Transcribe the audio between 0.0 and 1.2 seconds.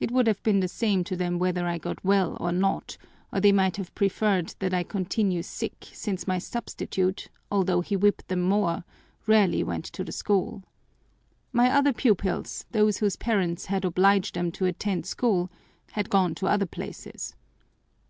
It would have been the same to